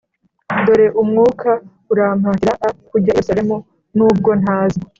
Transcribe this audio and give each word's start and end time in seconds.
dore 0.65 0.87
umwuka 1.01 1.49
urampatira 1.91 2.53
a 2.67 2.69
kujya 2.89 3.09
i 3.11 3.15
Yerusalemu 3.15 3.55
nubwo 3.97 4.31
ntazi 4.41 4.81